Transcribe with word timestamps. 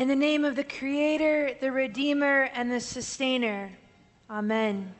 In 0.00 0.08
the 0.08 0.16
name 0.16 0.46
of 0.46 0.56
the 0.56 0.64
Creator, 0.64 1.56
the 1.60 1.70
Redeemer, 1.70 2.48
and 2.54 2.72
the 2.72 2.80
Sustainer. 2.80 3.70
Amen. 4.30 4.94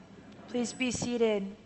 Please 0.50 0.74
be 0.74 0.90
seated. 0.90 1.56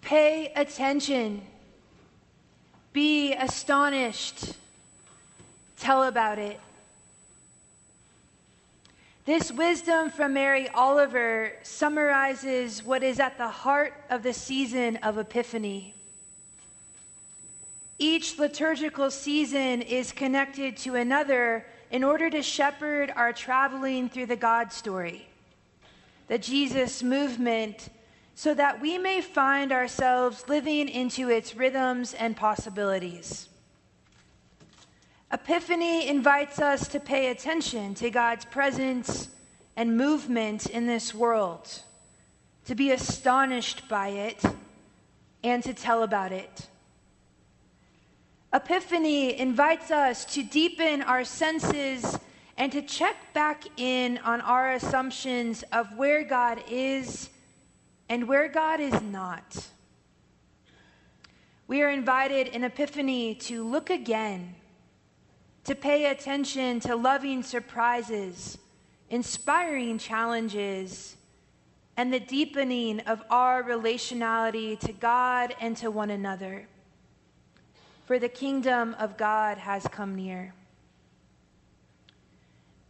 Pay 0.00 0.52
attention. 0.56 1.42
Be 2.92 3.32
astonished. 3.34 4.56
Tell 5.76 6.02
about 6.02 6.40
it. 6.40 6.58
This 9.24 9.52
wisdom 9.52 10.10
from 10.10 10.32
Mary 10.32 10.68
Oliver 10.70 11.52
summarizes 11.62 12.82
what 12.82 13.04
is 13.04 13.20
at 13.20 13.38
the 13.38 13.48
heart 13.48 13.94
of 14.10 14.24
the 14.24 14.32
season 14.32 14.96
of 14.96 15.16
Epiphany. 15.16 15.94
Each 18.00 18.36
liturgical 18.36 19.12
season 19.12 19.80
is 19.82 20.10
connected 20.10 20.76
to 20.78 20.96
another 20.96 21.64
in 21.92 22.02
order 22.02 22.30
to 22.30 22.42
shepherd 22.42 23.12
our 23.14 23.32
traveling 23.32 24.08
through 24.08 24.26
the 24.26 24.34
God 24.34 24.72
story, 24.72 25.28
the 26.26 26.38
Jesus 26.38 27.00
movement, 27.00 27.90
so 28.34 28.54
that 28.54 28.80
we 28.80 28.98
may 28.98 29.20
find 29.20 29.70
ourselves 29.70 30.48
living 30.48 30.88
into 30.88 31.30
its 31.30 31.54
rhythms 31.54 32.12
and 32.14 32.36
possibilities. 32.36 33.48
Epiphany 35.32 36.08
invites 36.08 36.58
us 36.58 36.88
to 36.88 37.00
pay 37.00 37.30
attention 37.30 37.94
to 37.94 38.10
God's 38.10 38.44
presence 38.44 39.28
and 39.76 39.96
movement 39.96 40.66
in 40.66 40.86
this 40.86 41.14
world, 41.14 41.80
to 42.66 42.74
be 42.74 42.90
astonished 42.90 43.88
by 43.88 44.08
it, 44.08 44.44
and 45.42 45.62
to 45.62 45.72
tell 45.72 46.02
about 46.02 46.32
it. 46.32 46.68
Epiphany 48.52 49.38
invites 49.38 49.90
us 49.90 50.26
to 50.26 50.42
deepen 50.42 51.00
our 51.00 51.24
senses 51.24 52.18
and 52.58 52.70
to 52.70 52.82
check 52.82 53.16
back 53.32 53.64
in 53.78 54.18
on 54.18 54.42
our 54.42 54.72
assumptions 54.72 55.64
of 55.72 55.96
where 55.96 56.24
God 56.24 56.62
is 56.68 57.30
and 58.10 58.28
where 58.28 58.48
God 58.48 58.80
is 58.80 59.00
not. 59.00 59.66
We 61.66 61.80
are 61.80 61.88
invited 61.88 62.48
in 62.48 62.64
Epiphany 62.64 63.34
to 63.36 63.66
look 63.66 63.88
again 63.88 64.56
to 65.64 65.74
pay 65.74 66.06
attention 66.10 66.80
to 66.80 66.96
loving 66.96 67.42
surprises, 67.42 68.58
inspiring 69.10 69.98
challenges, 69.98 71.16
and 71.96 72.12
the 72.12 72.20
deepening 72.20 73.00
of 73.00 73.22
our 73.30 73.62
relationality 73.62 74.78
to 74.80 74.92
God 74.92 75.54
and 75.60 75.76
to 75.76 75.90
one 75.90 76.10
another. 76.10 76.66
For 78.06 78.18
the 78.18 78.28
kingdom 78.28 78.96
of 78.98 79.16
God 79.16 79.58
has 79.58 79.86
come 79.86 80.16
near. 80.16 80.54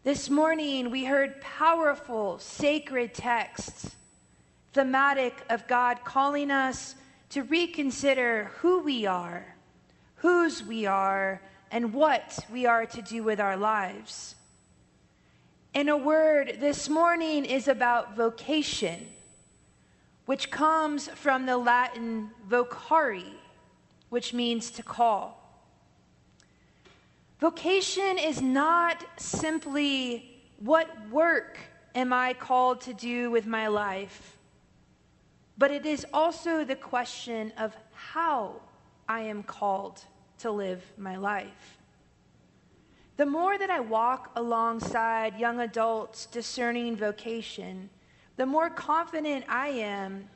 This 0.04 0.30
morning, 0.30 0.90
we 0.90 1.04
heard 1.04 1.40
powerful, 1.40 2.38
sacred 2.38 3.14
texts, 3.14 3.94
thematic 4.72 5.44
of 5.48 5.68
God 5.68 6.00
calling 6.04 6.50
us 6.50 6.96
to 7.30 7.42
reconsider 7.42 8.50
who 8.56 8.80
we 8.80 9.06
are, 9.06 9.54
whose 10.16 10.62
we 10.64 10.86
are, 10.86 11.40
and 11.72 11.94
what 11.94 12.38
we 12.52 12.66
are 12.66 12.84
to 12.84 13.00
do 13.00 13.22
with 13.22 13.40
our 13.40 13.56
lives. 13.56 14.34
In 15.72 15.88
a 15.88 15.96
word, 15.96 16.58
this 16.60 16.90
morning 16.90 17.46
is 17.46 17.66
about 17.66 18.14
vocation, 18.14 19.08
which 20.26 20.50
comes 20.50 21.08
from 21.08 21.46
the 21.46 21.56
Latin 21.56 22.30
vocari, 22.46 23.32
which 24.10 24.34
means 24.34 24.70
to 24.72 24.82
call. 24.82 25.38
Vocation 27.40 28.18
is 28.18 28.42
not 28.42 29.02
simply 29.16 30.42
what 30.58 30.88
work 31.10 31.58
am 31.94 32.12
I 32.12 32.34
called 32.34 32.82
to 32.82 32.92
do 32.92 33.30
with 33.30 33.46
my 33.46 33.68
life, 33.68 34.36
but 35.56 35.70
it 35.70 35.86
is 35.86 36.04
also 36.12 36.66
the 36.66 36.76
question 36.76 37.50
of 37.56 37.74
how 37.94 38.56
I 39.08 39.22
am 39.22 39.42
called 39.42 40.02
to 40.42 40.50
live 40.50 40.84
my 40.96 41.16
life. 41.16 41.78
The 43.16 43.26
more 43.26 43.58
that 43.58 43.70
I 43.70 43.80
walk 43.80 44.30
alongside 44.36 45.38
young 45.38 45.60
adults 45.60 46.26
discerning 46.26 46.96
vocation, 46.96 47.90
the 48.36 48.46
more 48.46 48.70
confident 48.70 49.44
I 49.48 49.68
am 49.68 50.28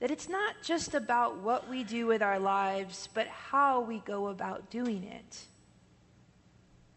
that 0.00 0.10
it's 0.10 0.28
not 0.28 0.54
just 0.62 0.94
about 0.94 1.38
what 1.38 1.68
we 1.68 1.84
do 1.84 2.06
with 2.06 2.22
our 2.22 2.38
lives, 2.38 3.08
but 3.12 3.26
how 3.26 3.80
we 3.80 3.98
go 3.98 4.28
about 4.28 4.70
doing 4.70 5.04
it. 5.04 5.44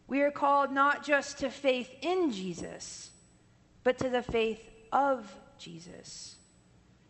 We 0.07 0.21
are 0.21 0.31
called 0.31 0.71
not 0.71 1.05
just 1.05 1.39
to 1.39 1.49
faith 1.49 1.89
in 2.01 2.31
Jesus, 2.31 3.09
but 3.83 3.97
to 3.97 4.09
the 4.09 4.21
faith 4.21 4.61
of 4.91 5.35
Jesus, 5.57 6.35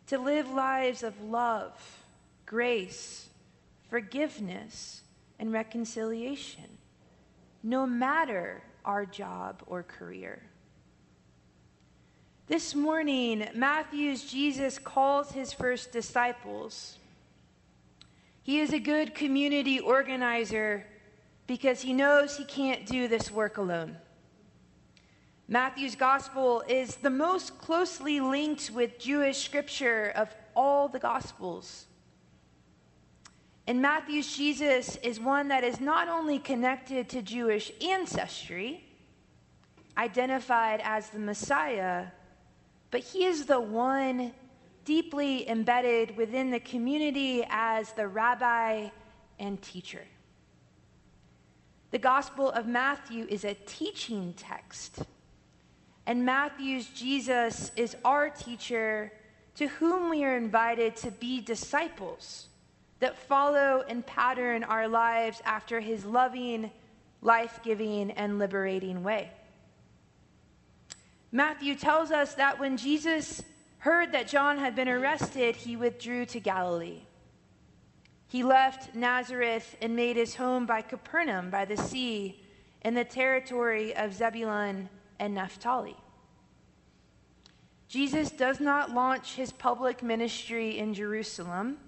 to 0.07 0.17
live 0.17 0.49
lives 0.49 1.03
of 1.03 1.21
love, 1.21 1.73
grace, 2.45 3.29
forgiveness, 3.89 5.01
and 5.39 5.51
reconciliation, 5.51 6.77
no 7.61 7.85
matter 7.85 8.63
our 8.85 9.05
job 9.05 9.63
or 9.67 9.83
career. 9.83 10.41
This 12.47 12.75
morning, 12.75 13.47
Matthew's 13.55 14.29
Jesus 14.29 14.77
calls 14.77 15.31
his 15.31 15.53
first 15.53 15.91
disciples. 15.91 16.97
He 18.43 18.59
is 18.59 18.73
a 18.73 18.79
good 18.79 19.15
community 19.15 19.79
organizer 19.79 20.85
because 21.47 21.81
he 21.81 21.93
knows 21.93 22.35
he 22.35 22.43
can't 22.43 22.85
do 22.85 23.07
this 23.07 23.31
work 23.31 23.57
alone. 23.57 23.97
Matthew's 25.47 25.95
gospel 25.95 26.63
is 26.67 26.95
the 26.97 27.09
most 27.09 27.57
closely 27.57 28.19
linked 28.19 28.71
with 28.71 28.99
Jewish 28.99 29.43
scripture 29.43 30.11
of 30.15 30.33
all 30.55 30.87
the 30.87 30.99
gospels. 30.99 31.85
And 33.65 33.81
Matthew's 33.81 34.35
Jesus 34.35 34.97
is 34.97 35.19
one 35.19 35.47
that 35.47 35.63
is 35.63 35.79
not 35.79 36.09
only 36.09 36.37
connected 36.37 37.07
to 37.09 37.21
Jewish 37.21 37.71
ancestry, 37.81 38.83
identified 39.97 40.81
as 40.83 41.09
the 41.09 41.19
Messiah, 41.19 42.07
but 42.91 43.01
he 43.01 43.25
is 43.25 43.45
the 43.45 43.59
one 43.59 44.33
deeply 44.83 45.49
embedded 45.49 46.17
within 46.17 46.51
the 46.51 46.59
community 46.59 47.45
as 47.49 47.93
the 47.93 48.07
rabbi 48.07 48.89
and 49.39 49.61
teacher. 49.61 50.03
The 51.91 51.99
Gospel 51.99 52.51
of 52.51 52.67
Matthew 52.67 53.25
is 53.29 53.45
a 53.45 53.53
teaching 53.53 54.33
text, 54.35 55.03
and 56.05 56.25
Matthew's 56.25 56.87
Jesus 56.87 57.71
is 57.77 57.95
our 58.03 58.29
teacher 58.29 59.13
to 59.55 59.67
whom 59.67 60.09
we 60.09 60.25
are 60.25 60.35
invited 60.35 60.97
to 60.97 61.11
be 61.11 61.39
disciples 61.39 62.49
that 63.03 63.17
follow 63.17 63.83
and 63.89 64.05
pattern 64.05 64.63
our 64.63 64.87
lives 64.87 65.41
after 65.43 65.81
his 65.81 66.05
loving, 66.05 66.71
life 67.21 67.59
giving, 67.61 68.11
and 68.11 68.39
liberating 68.39 69.03
way. 69.03 69.29
Matthew 71.29 71.75
tells 71.75 72.11
us 72.11 72.35
that 72.35 72.61
when 72.61 72.77
Jesus 72.77 73.43
heard 73.79 74.13
that 74.13 74.29
John 74.29 74.57
had 74.57 74.73
been 74.73 74.87
arrested, 74.87 75.57
he 75.57 75.75
withdrew 75.75 76.25
to 76.27 76.39
Galilee. 76.39 77.01
He 78.27 78.41
left 78.41 78.95
Nazareth 78.95 79.75
and 79.81 79.97
made 79.97 80.15
his 80.15 80.35
home 80.35 80.65
by 80.65 80.81
Capernaum 80.81 81.49
by 81.49 81.65
the 81.65 81.75
sea 81.75 82.41
in 82.83 82.93
the 82.93 83.03
territory 83.03 83.93
of 83.97 84.13
Zebulun 84.13 84.87
and 85.19 85.35
Naphtali. 85.35 85.97
Jesus 87.89 88.31
does 88.31 88.61
not 88.61 88.91
launch 88.91 89.33
his 89.33 89.51
public 89.51 90.01
ministry 90.01 90.77
in 90.77 90.93
Jerusalem 90.93 91.79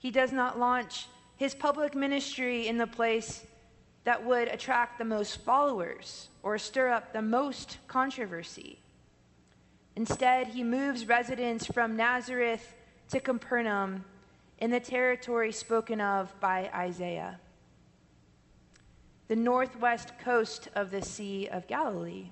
he 0.00 0.10
does 0.10 0.32
not 0.32 0.58
launch 0.58 1.06
his 1.36 1.54
public 1.54 1.94
ministry 1.94 2.66
in 2.66 2.78
the 2.78 2.86
place 2.86 3.44
that 4.04 4.24
would 4.24 4.48
attract 4.48 4.98
the 4.98 5.04
most 5.04 5.36
followers 5.42 6.30
or 6.42 6.56
stir 6.56 6.88
up 6.88 7.12
the 7.12 7.22
most 7.22 7.76
controversy. 7.86 8.78
Instead, 9.94 10.48
he 10.48 10.64
moves 10.64 11.06
residence 11.06 11.66
from 11.66 11.96
Nazareth 11.96 12.74
to 13.10 13.20
Capernaum 13.20 14.04
in 14.58 14.70
the 14.70 14.80
territory 14.80 15.52
spoken 15.52 16.00
of 16.00 16.32
by 16.40 16.70
Isaiah, 16.74 17.38
the 19.28 19.36
northwest 19.36 20.18
coast 20.18 20.68
of 20.74 20.90
the 20.90 21.02
Sea 21.02 21.46
of 21.48 21.66
Galilee. 21.66 22.30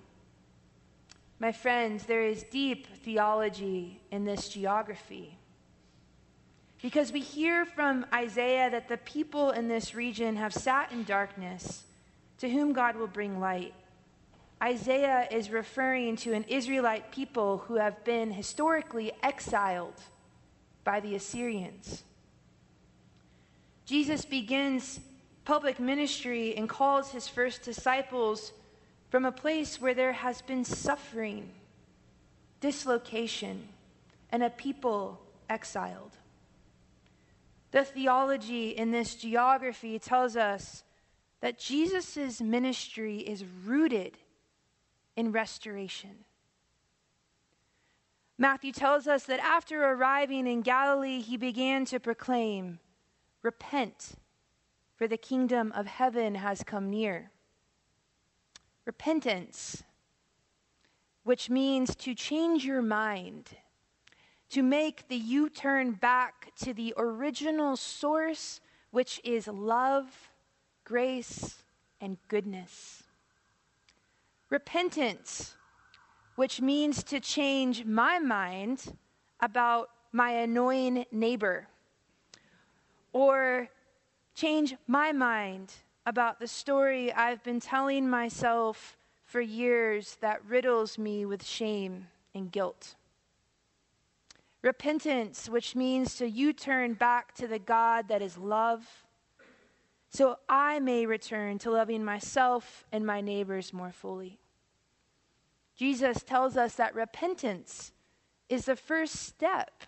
My 1.38 1.52
friends, 1.52 2.04
there 2.04 2.24
is 2.24 2.44
deep 2.44 2.86
theology 3.04 4.00
in 4.10 4.24
this 4.24 4.48
geography. 4.48 5.37
Because 6.80 7.12
we 7.12 7.20
hear 7.20 7.64
from 7.64 8.06
Isaiah 8.14 8.70
that 8.70 8.88
the 8.88 8.98
people 8.98 9.50
in 9.50 9.68
this 9.68 9.94
region 9.94 10.36
have 10.36 10.54
sat 10.54 10.92
in 10.92 11.02
darkness, 11.04 11.84
to 12.38 12.48
whom 12.48 12.72
God 12.72 12.96
will 12.96 13.08
bring 13.08 13.40
light. 13.40 13.74
Isaiah 14.62 15.26
is 15.30 15.50
referring 15.50 16.16
to 16.16 16.32
an 16.32 16.44
Israelite 16.48 17.10
people 17.10 17.58
who 17.58 17.74
have 17.74 18.04
been 18.04 18.30
historically 18.30 19.12
exiled 19.22 20.00
by 20.84 21.00
the 21.00 21.14
Assyrians. 21.14 22.04
Jesus 23.84 24.24
begins 24.24 25.00
public 25.44 25.80
ministry 25.80 26.56
and 26.56 26.68
calls 26.68 27.10
his 27.10 27.26
first 27.26 27.62
disciples 27.62 28.52
from 29.10 29.24
a 29.24 29.32
place 29.32 29.80
where 29.80 29.94
there 29.94 30.12
has 30.12 30.42
been 30.42 30.64
suffering, 30.64 31.50
dislocation, 32.60 33.66
and 34.30 34.42
a 34.42 34.50
people 34.50 35.20
exiled. 35.48 36.17
The 37.70 37.84
theology 37.84 38.70
in 38.70 38.90
this 38.90 39.14
geography 39.14 39.98
tells 39.98 40.36
us 40.36 40.84
that 41.40 41.58
Jesus' 41.58 42.40
ministry 42.40 43.18
is 43.18 43.44
rooted 43.44 44.18
in 45.16 45.32
restoration. 45.32 46.24
Matthew 48.38 48.72
tells 48.72 49.06
us 49.06 49.24
that 49.24 49.40
after 49.40 49.84
arriving 49.84 50.46
in 50.46 50.62
Galilee, 50.62 51.20
he 51.20 51.36
began 51.36 51.84
to 51.86 51.98
proclaim, 51.98 52.78
Repent, 53.42 54.12
for 54.94 55.06
the 55.08 55.16
kingdom 55.16 55.72
of 55.74 55.86
heaven 55.86 56.36
has 56.36 56.62
come 56.62 56.88
near. 56.88 57.30
Repentance, 58.84 59.82
which 61.24 61.50
means 61.50 61.94
to 61.96 62.14
change 62.14 62.64
your 62.64 62.80
mind, 62.80 63.50
to 64.50 64.62
make 64.62 65.08
the 65.08 65.16
U 65.16 65.48
turn 65.48 65.92
back 65.92 66.52
to 66.62 66.72
the 66.72 66.94
original 66.96 67.76
source, 67.76 68.60
which 68.90 69.20
is 69.24 69.46
love, 69.46 70.30
grace, 70.84 71.62
and 72.00 72.16
goodness. 72.28 73.02
Repentance, 74.50 75.54
which 76.36 76.60
means 76.60 77.02
to 77.04 77.20
change 77.20 77.84
my 77.84 78.18
mind 78.18 78.96
about 79.40 79.90
my 80.12 80.30
annoying 80.30 81.04
neighbor 81.12 81.68
or 83.12 83.68
change 84.34 84.74
my 84.86 85.12
mind 85.12 85.72
about 86.06 86.40
the 86.40 86.46
story 86.46 87.12
I've 87.12 87.42
been 87.42 87.60
telling 87.60 88.08
myself 88.08 88.96
for 89.24 89.40
years 89.40 90.16
that 90.20 90.42
riddles 90.46 90.96
me 90.96 91.26
with 91.26 91.44
shame 91.44 92.06
and 92.34 92.50
guilt. 92.50 92.94
Repentance, 94.62 95.48
which 95.48 95.76
means 95.76 96.16
to 96.16 96.28
U 96.28 96.52
turn 96.52 96.94
back 96.94 97.34
to 97.36 97.46
the 97.46 97.58
God 97.58 98.08
that 98.08 98.22
is 98.22 98.36
love, 98.36 98.86
so 100.10 100.38
I 100.48 100.80
may 100.80 101.06
return 101.06 101.58
to 101.58 101.70
loving 101.70 102.04
myself 102.04 102.84
and 102.90 103.06
my 103.06 103.20
neighbors 103.20 103.72
more 103.72 103.92
fully. 103.92 104.38
Jesus 105.76 106.22
tells 106.22 106.56
us 106.56 106.74
that 106.74 106.94
repentance 106.94 107.92
is 108.48 108.64
the 108.64 108.74
first 108.74 109.14
step 109.14 109.84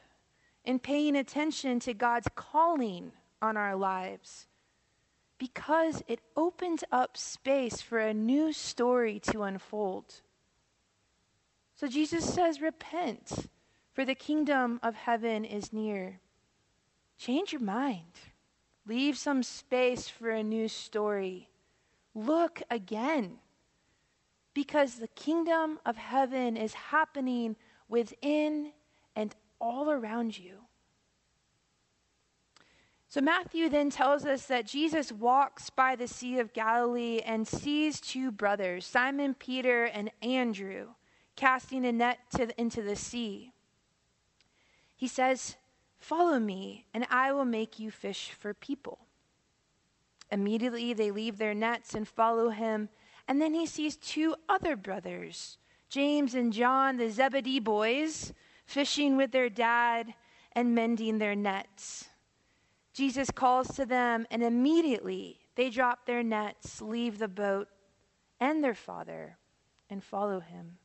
in 0.64 0.78
paying 0.78 1.16
attention 1.16 1.80
to 1.80 1.94
God's 1.94 2.28
calling 2.34 3.12
on 3.42 3.56
our 3.56 3.74
lives 3.74 4.46
because 5.38 6.02
it 6.06 6.20
opens 6.36 6.84
up 6.92 7.16
space 7.16 7.80
for 7.80 7.98
a 7.98 8.12
new 8.12 8.52
story 8.52 9.18
to 9.18 9.42
unfold. 9.42 10.20
So 11.74 11.88
Jesus 11.88 12.30
says, 12.30 12.60
Repent, 12.60 13.48
for 13.92 14.04
the 14.04 14.14
kingdom 14.14 14.80
of 14.82 14.94
heaven 14.94 15.44
is 15.44 15.72
near. 15.72 16.20
Change 17.18 17.52
your 17.52 17.60
mind, 17.60 18.18
leave 18.86 19.16
some 19.18 19.42
space 19.42 20.08
for 20.08 20.30
a 20.30 20.42
new 20.42 20.68
story. 20.68 21.48
Look 22.14 22.62
again, 22.70 23.38
because 24.54 24.96
the 24.96 25.08
kingdom 25.08 25.78
of 25.84 25.96
heaven 25.96 26.56
is 26.56 26.74
happening 26.74 27.56
within 27.88 28.72
and 29.14 29.34
all 29.60 29.90
around 29.90 30.38
you. 30.38 30.54
So, 33.08 33.20
Matthew 33.20 33.68
then 33.68 33.90
tells 33.90 34.24
us 34.24 34.46
that 34.46 34.66
Jesus 34.66 35.10
walks 35.10 35.68
by 35.68 35.96
the 35.96 36.06
Sea 36.06 36.38
of 36.38 36.52
Galilee 36.52 37.20
and 37.24 37.46
sees 37.46 38.00
two 38.00 38.30
brothers, 38.30 38.86
Simon 38.86 39.34
Peter 39.34 39.84
and 39.84 40.12
Andrew, 40.22 40.90
casting 41.34 41.84
a 41.84 41.90
net 41.90 42.20
to, 42.36 42.48
into 42.60 42.82
the 42.82 42.94
sea. 42.94 43.52
He 45.00 45.08
says, 45.08 45.56
Follow 45.96 46.38
me, 46.38 46.84
and 46.92 47.06
I 47.08 47.32
will 47.32 47.46
make 47.46 47.78
you 47.78 47.90
fish 47.90 48.32
for 48.38 48.52
people. 48.52 48.98
Immediately 50.30 50.92
they 50.92 51.10
leave 51.10 51.38
their 51.38 51.54
nets 51.54 51.94
and 51.94 52.06
follow 52.06 52.50
him, 52.50 52.90
and 53.26 53.40
then 53.40 53.54
he 53.54 53.64
sees 53.64 53.96
two 53.96 54.36
other 54.46 54.76
brothers, 54.76 55.56
James 55.88 56.34
and 56.34 56.52
John, 56.52 56.98
the 56.98 57.08
Zebedee 57.08 57.60
boys, 57.60 58.34
fishing 58.66 59.16
with 59.16 59.32
their 59.32 59.48
dad 59.48 60.12
and 60.52 60.74
mending 60.74 61.16
their 61.16 61.34
nets. 61.34 62.10
Jesus 62.92 63.30
calls 63.30 63.68
to 63.76 63.86
them, 63.86 64.26
and 64.30 64.42
immediately 64.42 65.40
they 65.54 65.70
drop 65.70 66.04
their 66.04 66.22
nets, 66.22 66.82
leave 66.82 67.18
the 67.18 67.26
boat 67.26 67.68
and 68.38 68.62
their 68.62 68.74
father, 68.74 69.38
and 69.88 70.04
follow 70.04 70.40
him. 70.40 70.76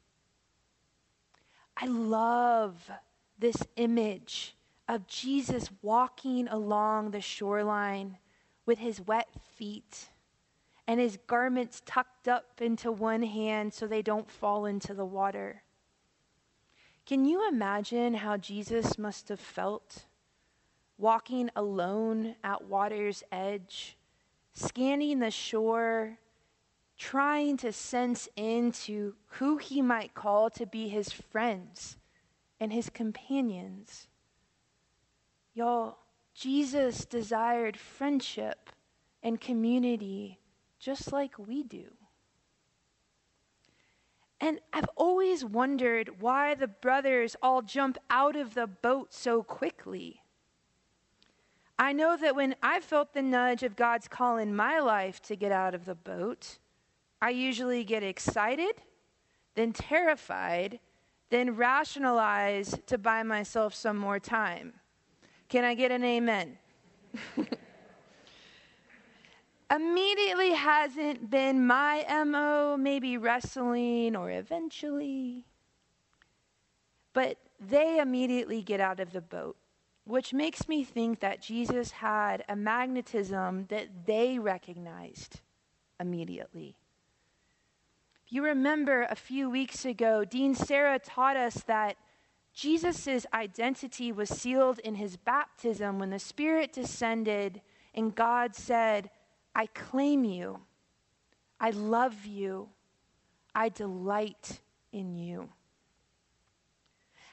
I 1.75 1.87
love 1.87 2.89
this 3.37 3.57
image 3.75 4.55
of 4.87 5.07
Jesus 5.07 5.69
walking 5.81 6.47
along 6.47 7.11
the 7.11 7.21
shoreline 7.21 8.17
with 8.65 8.79
his 8.79 9.01
wet 9.01 9.29
feet 9.55 10.09
and 10.87 10.99
his 10.99 11.17
garments 11.27 11.81
tucked 11.85 12.27
up 12.27 12.61
into 12.61 12.91
one 12.91 13.23
hand 13.23 13.73
so 13.73 13.87
they 13.87 14.01
don't 14.01 14.29
fall 14.29 14.65
into 14.65 14.93
the 14.93 15.05
water. 15.05 15.63
Can 17.05 17.25
you 17.25 17.47
imagine 17.47 18.15
how 18.15 18.37
Jesus 18.37 18.97
must 18.97 19.29
have 19.29 19.39
felt? 19.39 20.05
walking 20.97 21.49
alone 21.55 22.35
at 22.43 22.65
water's 22.65 23.23
edge, 23.31 23.97
scanning 24.53 25.19
the 25.19 25.31
shore, 25.31 26.17
trying 26.97 27.57
to 27.57 27.71
sense 27.71 28.29
into 28.35 29.13
who 29.27 29.57
he 29.57 29.81
might 29.81 30.13
call 30.13 30.49
to 30.49 30.65
be 30.65 30.87
his 30.87 31.11
friends 31.11 31.97
and 32.59 32.71
his 32.71 32.89
companions. 32.89 34.07
Y'all, 35.53 35.97
Jesus 36.33 37.05
desired 37.05 37.77
friendship 37.77 38.69
and 39.23 39.39
community 39.39 40.39
just 40.79 41.11
like 41.11 41.39
we 41.39 41.63
do. 41.63 41.85
And 44.39 44.59
I've 44.73 44.89
always 44.95 45.45
wondered 45.45 46.21
why 46.21 46.55
the 46.55 46.67
brothers 46.67 47.35
all 47.41 47.61
jump 47.61 47.97
out 48.09 48.35
of 48.35 48.53
the 48.53 48.67
boat 48.67 49.13
so 49.13 49.41
quickly. 49.41 50.21
I 51.79 51.93
know 51.93 52.15
that 52.17 52.35
when 52.35 52.55
I 52.61 52.79
felt 52.79 53.13
the 53.13 53.21
nudge 53.21 53.63
of 53.63 53.75
God's 53.75 54.07
call 54.07 54.37
in 54.37 54.55
my 54.55 54.79
life 54.79 55.21
to 55.23 55.35
get 55.35 55.51
out 55.51 55.73
of 55.73 55.85
the 55.85 55.95
boat, 55.95 56.59
I 57.21 57.31
usually 57.31 57.83
get 57.83 58.03
excited, 58.03 58.81
then 59.55 59.73
terrified, 59.73 60.79
then 61.29 61.55
rationalize 61.55 62.77
to 62.87 62.97
buy 62.97 63.23
myself 63.23 63.73
some 63.73 63.97
more 63.97 64.19
time. 64.19 64.73
Can 65.49 65.63
I 65.63 65.73
get 65.73 65.91
an 65.91 66.03
amen? 66.03 66.57
Immediately 69.71 70.51
hasn't 70.51 71.29
been 71.29 71.65
my 71.65 72.05
MO, 72.25 72.77
maybe 72.77 73.17
wrestling 73.17 74.15
or 74.15 74.29
eventually. 74.29 75.45
But 77.13 77.37
they 77.59 77.99
immediately 77.99 78.61
get 78.61 78.79
out 78.79 78.99
of 78.99 79.11
the 79.11 79.21
boat 79.21 79.57
which 80.05 80.33
makes 80.33 80.67
me 80.67 80.83
think 80.83 81.19
that 81.19 81.41
Jesus 81.41 81.91
had 81.91 82.43
a 82.47 82.55
magnetism 82.55 83.65
that 83.69 83.87
they 84.05 84.37
recognized 84.37 85.41
immediately. 85.99 86.75
You 88.35 88.43
remember 88.43 89.03
a 89.03 89.15
few 89.15 89.49
weeks 89.49 89.85
ago, 89.85 90.25
Dean 90.25 90.55
Sarah 90.55 90.99
taught 90.99 91.37
us 91.37 91.53
that 91.67 91.95
Jesus' 92.53 93.25
identity 93.33 94.11
was 94.11 94.27
sealed 94.27 94.79
in 94.79 94.95
his 94.95 95.15
baptism 95.15 95.99
when 95.99 96.09
the 96.09 96.19
Spirit 96.19 96.73
descended 96.73 97.61
and 97.93 98.13
God 98.13 98.53
said, 98.53 99.09
I 99.55 99.67
claim 99.67 100.25
you, 100.25 100.59
I 101.61 101.69
love 101.69 102.25
you, 102.25 102.67
I 103.55 103.69
delight 103.69 104.59
in 104.91 105.15
you. 105.15 105.47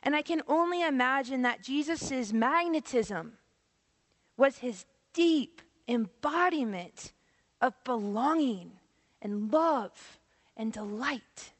And 0.04 0.14
I 0.14 0.22
can 0.22 0.42
only 0.46 0.84
imagine 0.84 1.42
that 1.42 1.64
Jesus' 1.64 2.32
magnetism 2.32 3.38
was 4.36 4.58
his 4.58 4.84
deep 5.12 5.62
embodiment 5.88 7.12
of 7.60 7.74
belonging 7.82 8.74
and 9.20 9.52
love 9.52 10.20
and 10.62 10.72
delight. 10.72 11.50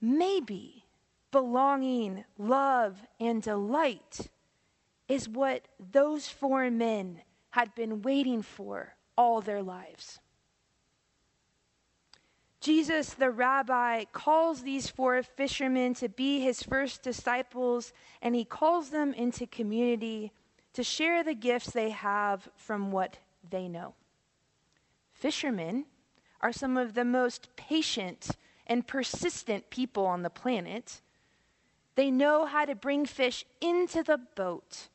Maybe 0.00 0.84
belonging, 1.30 2.24
love, 2.38 2.98
and 3.20 3.40
delight 3.40 4.28
is 5.08 5.28
what 5.28 5.68
those 5.92 6.28
four 6.28 6.68
men 6.72 7.20
had 7.50 7.72
been 7.76 8.02
waiting 8.02 8.42
for 8.42 8.96
all 9.16 9.40
their 9.40 9.62
lives. 9.62 10.18
Jesus, 12.60 13.14
the 13.14 13.30
rabbi, 13.30 14.02
calls 14.12 14.62
these 14.62 14.88
four 14.88 15.22
fishermen 15.22 15.94
to 15.94 16.08
be 16.08 16.40
his 16.40 16.64
first 16.64 17.02
disciples, 17.02 17.92
and 18.22 18.34
he 18.34 18.44
calls 18.44 18.90
them 18.90 19.12
into 19.12 19.46
community 19.46 20.32
to 20.72 20.82
share 20.82 21.22
the 21.22 21.34
gifts 21.34 21.70
they 21.70 21.90
have 21.90 22.48
from 22.56 22.90
what 22.90 23.18
they 23.48 23.68
know. 23.68 23.94
Fishermen 25.12 25.84
are 26.44 26.52
some 26.52 26.76
of 26.76 26.92
the 26.92 27.06
most 27.06 27.48
patient 27.56 28.32
and 28.66 28.86
persistent 28.86 29.70
people 29.70 30.04
on 30.04 30.22
the 30.22 30.28
planet. 30.28 31.00
They 31.94 32.10
know 32.10 32.44
how 32.44 32.66
to 32.66 32.74
bring 32.74 33.06
fish 33.06 33.46
into 33.62 34.02
the 34.02 34.18
boat. 34.18 34.90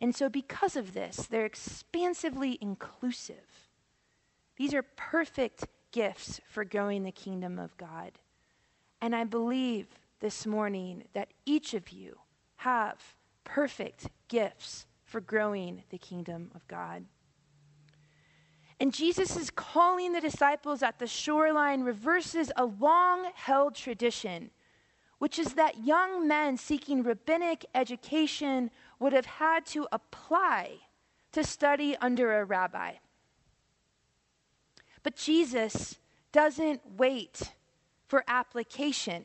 And 0.00 0.14
so, 0.14 0.30
because 0.30 0.74
of 0.74 0.94
this, 0.94 1.18
they're 1.18 1.44
expansively 1.44 2.56
inclusive. 2.62 3.68
These 4.56 4.72
are 4.72 4.82
perfect 4.82 5.66
gifts 5.92 6.40
for 6.48 6.64
growing 6.64 7.02
the 7.02 7.12
kingdom 7.12 7.58
of 7.58 7.76
God. 7.76 8.12
And 9.02 9.14
I 9.14 9.24
believe 9.24 9.88
this 10.20 10.46
morning 10.46 11.04
that 11.12 11.28
each 11.44 11.74
of 11.74 11.90
you 11.90 12.16
have 12.56 13.14
perfect 13.44 14.08
gifts 14.28 14.86
for 15.04 15.20
growing 15.20 15.82
the 15.90 15.98
kingdom 15.98 16.50
of 16.54 16.66
God. 16.68 17.04
And 18.78 18.92
Jesus 18.92 19.36
is 19.36 19.50
calling 19.50 20.12
the 20.12 20.20
disciples 20.20 20.82
at 20.82 20.98
the 20.98 21.06
shoreline 21.06 21.82
reverses 21.82 22.52
a 22.56 22.66
long 22.66 23.30
held 23.34 23.74
tradition, 23.74 24.50
which 25.18 25.38
is 25.38 25.54
that 25.54 25.84
young 25.84 26.28
men 26.28 26.58
seeking 26.58 27.02
rabbinic 27.02 27.64
education 27.74 28.70
would 28.98 29.14
have 29.14 29.26
had 29.26 29.64
to 29.66 29.88
apply 29.92 30.76
to 31.32 31.42
study 31.42 31.96
under 31.96 32.38
a 32.38 32.44
rabbi. 32.44 32.92
But 35.02 35.16
Jesus 35.16 35.98
doesn't 36.32 36.82
wait 36.96 37.52
for 38.06 38.24
application. 38.28 39.24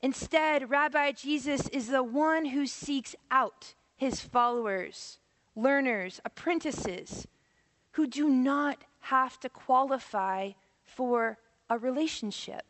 Instead, 0.00 0.70
Rabbi 0.70 1.12
Jesus 1.12 1.68
is 1.68 1.88
the 1.88 2.02
one 2.02 2.46
who 2.46 2.66
seeks 2.66 3.16
out 3.30 3.74
his 3.96 4.20
followers, 4.20 5.18
learners, 5.56 6.20
apprentices 6.24 7.26
who 7.98 8.06
do 8.06 8.28
not 8.28 8.84
have 9.00 9.40
to 9.40 9.48
qualify 9.48 10.52
for 10.84 11.36
a 11.68 11.76
relationship. 11.76 12.62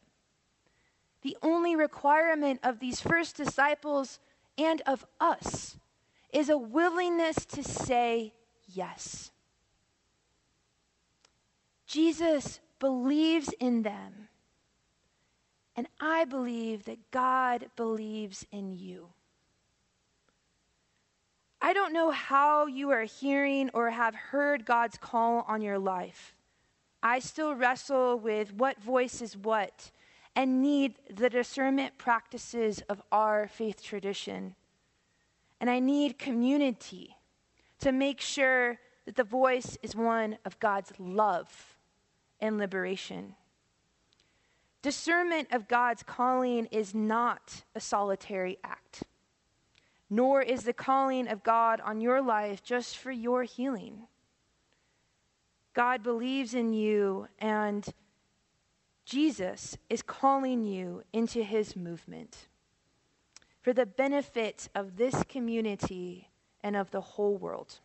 The 1.21 1.37
only 1.43 1.77
requirement 1.77 2.61
of 2.63 2.79
these 2.79 3.03
first 3.03 3.37
disciples 3.37 4.21
and 4.57 4.81
of 4.87 5.05
us 5.21 5.77
is 6.33 6.49
a 6.49 6.57
willingness 6.57 7.45
to 7.45 7.63
say 7.63 8.33
yes. 8.73 9.31
Jesus 11.87 12.61
believes 12.79 13.53
in 13.61 13.83
them. 13.83 14.29
And 15.77 15.89
I 16.01 16.25
believe 16.25 16.87
that 16.87 17.11
God 17.11 17.67
believes 17.77 18.47
in 18.51 18.73
you. 18.73 19.11
I 21.61 21.73
don't 21.73 21.93
know 21.93 22.11
how 22.11 22.67
you 22.67 22.91
are 22.91 23.05
hearing 23.05 23.71
or 23.75 23.91
have 23.91 24.15
heard 24.15 24.65
God's 24.65 24.97
call 24.97 25.45
on 25.49 25.61
your 25.61 25.79
life. 25.79 26.35
I 27.03 27.19
still 27.19 27.55
wrestle 27.55 28.19
with 28.19 28.53
what 28.53 28.83
voice 28.83 29.21
is 29.21 29.37
what 29.37 29.91
and 30.37 30.63
need 30.63 30.95
the 31.11 31.29
discernment 31.29 31.99
practices 31.99 32.81
of 32.89 33.03
our 33.11 33.49
faith 33.49 33.83
tradition. 33.83 34.55
And 35.61 35.69
I 35.69 35.81
need 35.81 36.19
community 36.19 37.17
to 37.81 37.91
make 37.91 38.21
sure 38.21 38.79
that 39.05 39.17
the 39.17 39.25
voice 39.25 39.77
is 39.83 39.97
one 39.97 40.39
of 40.45 40.61
God's 40.61 40.93
love 40.99 41.77
and 42.41 42.59
liberation. 42.59 43.35
Discernment 44.83 45.49
of 45.51 45.67
God's 45.67 46.05
calling 46.05 46.67
is 46.67 46.95
not 46.95 47.65
a 47.75 47.81
solitary 47.81 48.59
act, 48.63 49.03
nor 50.11 50.43
is 50.43 50.65
the 50.65 50.73
calling 50.73 51.29
of 51.29 51.43
God 51.43 51.81
on 51.81 52.01
your 52.01 52.21
life 52.23 52.63
just 52.63 52.97
for 52.97 53.11
your 53.11 53.43
healing. 53.43 54.07
God 55.75 56.03
believes 56.03 56.55
in 56.55 56.73
you, 56.73 57.29
and 57.39 57.87
Jesus 59.05 59.77
is 59.89 60.03
calling 60.03 60.65
you 60.65 61.03
into 61.13 61.43
his 61.43 61.77
movement 61.77 62.49
for 63.61 63.73
the 63.73 63.87
benefit 63.87 64.69
of 64.75 64.97
this 64.97 65.23
community 65.29 66.29
and 66.63 66.75
of 66.75 66.91
the 66.91 67.01
whole 67.01 67.37
world. 67.37 67.81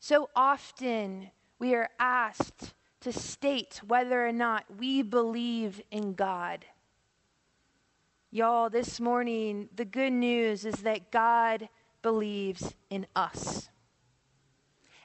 So 0.00 0.30
often, 0.34 1.30
we 1.58 1.74
are 1.74 1.90
asked 1.98 2.74
to 3.00 3.12
state 3.12 3.80
whether 3.86 4.26
or 4.26 4.32
not 4.32 4.64
we 4.78 5.02
believe 5.02 5.80
in 5.90 6.14
God. 6.14 6.64
Y'all, 8.30 8.68
this 8.68 9.00
morning, 9.00 9.70
the 9.74 9.86
good 9.86 10.12
news 10.12 10.66
is 10.66 10.76
that 10.82 11.10
God 11.10 11.68
believes 12.02 12.74
in 12.90 13.06
us. 13.16 13.70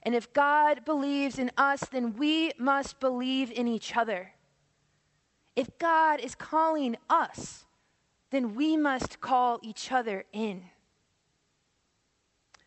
And 0.04 0.14
if 0.14 0.34
God 0.34 0.84
believes 0.84 1.40
in 1.40 1.50
us, 1.56 1.86
then 1.86 2.18
we 2.18 2.52
must 2.58 3.00
believe 3.00 3.50
in 3.50 3.66
each 3.66 3.96
other. 3.96 4.34
If 5.56 5.78
God 5.78 6.20
is 6.20 6.36
calling 6.36 6.98
us, 7.10 7.66
then 8.32 8.56
we 8.56 8.76
must 8.76 9.22
call 9.22 9.60
each 9.64 9.90
other 9.90 10.26
in. 10.34 10.66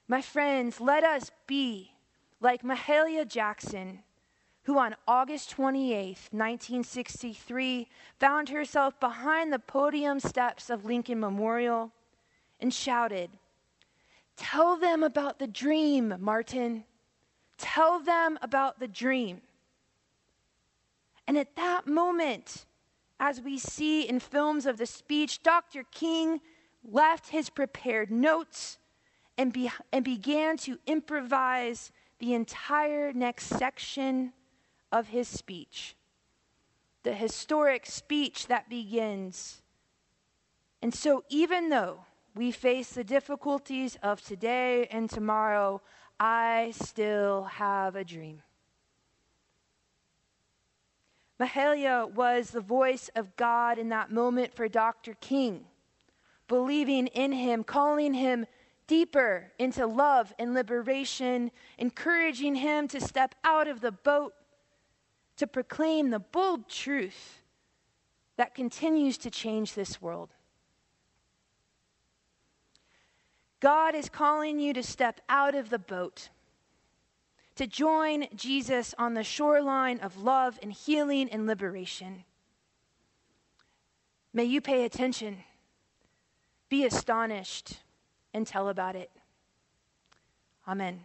My 0.09 0.23
friends, 0.23 0.81
let 0.81 1.05
us 1.05 1.31
be 1.47 1.93
like 2.41 2.63
Mahalia 2.63 3.29
Jackson, 3.29 4.05
who 4.67 4.79
on 4.79 4.97
August 5.07 5.51
28, 5.51 6.07
1963, 6.33 7.89
found 8.19 8.49
herself 8.49 8.99
behind 8.99 9.53
the 9.53 9.61
podium 9.61 10.19
steps 10.19 10.71
of 10.71 10.85
Lincoln 10.85 11.21
Memorial 11.21 11.93
and 12.59 12.75
shouted, 12.75 13.31
Tell 14.37 14.77
them 14.77 15.05
about 15.05 15.39
the 15.39 15.47
dream, 15.47 16.17
Martin. 16.19 16.83
Tell 17.59 18.01
them 18.01 18.41
about 18.43 18.81
the 18.81 18.89
dream. 18.89 19.41
And 21.29 21.39
at 21.39 21.55
that 21.55 21.87
moment, 21.87 22.67
as 23.21 23.41
we 23.41 23.59
see 23.59 24.03
in 24.03 24.19
films 24.19 24.67
of 24.67 24.79
the 24.79 24.87
speech, 24.87 25.45
Dr. 25.45 25.85
King 25.93 26.41
left 26.85 27.29
his 27.29 27.51
prepared 27.51 28.11
notes 28.11 28.79
and, 29.39 29.53
be, 29.53 29.71
and 29.93 30.05
began 30.05 30.57
to 30.59 30.81
improvise 30.89 31.93
the 32.19 32.35
entire 32.35 33.13
next 33.13 33.47
section 33.47 34.33
of 34.93 35.09
his 35.09 35.29
speech. 35.29 35.97
The 37.03 37.15
historic 37.15 37.87
speech 37.87 38.47
that 38.49 38.69
begins. 38.69 39.63
And 40.83 40.95
so, 40.95 41.25
even 41.29 41.69
though 41.69 42.01
we 42.35 42.51
face 42.51 42.91
the 42.91 43.05
difficulties 43.05 43.97
of 44.03 44.21
today 44.23 44.87
and 44.91 45.09
tomorrow, 45.09 45.81
I 46.19 46.73
still 46.77 47.45
have 47.45 47.97
a 47.97 48.05
dream. 48.05 48.43
Mahalia 51.39 52.11
was 52.13 52.51
the 52.51 52.61
voice 52.61 53.11
of 53.15 53.37
God 53.37 53.79
in 53.79 53.91
that 53.91 54.11
moment 54.11 54.55
for 54.55 54.69
Dr. 54.69 55.15
King, 55.21 55.67
believing 56.49 57.09
in 57.09 57.33
him, 57.33 57.63
calling 57.63 58.15
him 58.15 58.47
deeper 58.87 59.53
into 59.59 59.87
love 59.87 60.33
and 60.39 60.55
liberation, 60.55 61.51
encouraging 61.77 62.55
him 62.55 62.89
to 62.89 63.01
step 63.01 63.35
out 63.45 63.69
of 63.69 63.81
the 63.81 63.93
boat 63.93 64.33
to 65.37 65.47
proclaim 65.47 66.11
the 66.11 66.19
bold 66.19 66.69
truth 66.69 67.41
that 68.37 68.55
continues 68.55 69.19
to 69.19 69.31
change 69.31 69.75
this 69.75 70.01
world. 70.01 70.31
God 73.61 73.95
is 73.95 74.09
calling 74.09 74.61
you 74.61 74.73
to 74.75 74.83
step 74.83 75.21
out 75.29 75.55
of 75.55 75.71
the 75.71 75.79
boat, 75.79 76.29
to 77.55 77.67
join 77.67 78.27
Jesus 78.35 78.95
on 78.99 79.15
the 79.15 79.25
shoreline 79.25 79.99
of 80.01 80.23
love 80.23 80.59
and 80.63 80.73
healing 80.73 81.29
and 81.31 81.47
liberation. 81.47 82.25
May 84.35 84.45
you 84.45 84.61
pay 84.61 84.85
attention, 84.85 85.39
be 86.69 86.85
astonished 86.85 87.79
and 88.35 88.47
tell 88.47 88.69
about 88.69 88.95
it. 88.95 89.11
Amen. 90.69 91.01